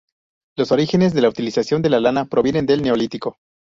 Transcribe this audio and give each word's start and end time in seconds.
Los 0.57 0.71
orígenes 0.71 1.13
de 1.13 1.21
la 1.21 1.29
utilización 1.29 1.83
de 1.83 1.91
la 1.91 1.99
lana 1.99 2.25
provienen 2.25 2.65
del 2.65 2.81
Neolítico. 2.81 3.37